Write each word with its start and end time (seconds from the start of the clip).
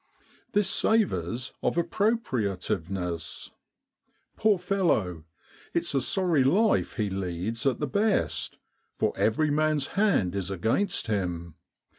This 0.53 0.67
savours 0.67 1.53
of 1.61 1.75
appropriativeness. 1.75 3.51
Poor 4.35 4.57
fellow! 4.57 5.25
it's 5.75 5.93
a 5.93 6.01
sorry 6.01 6.43
life 6.43 6.95
he 6.95 7.07
leads 7.11 7.67
at 7.67 7.79
the 7.79 7.85
best, 7.85 8.57
for 8.97 9.13
every 9.15 9.51
man's 9.51 9.89
hand 9.89 10.33
is 10.33 10.49
against 10.49 11.05
him. 11.05 11.53